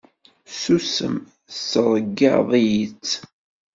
Susem 0.61 1.15
tettreyyiεeḍ-iyi-tt! 1.51 3.11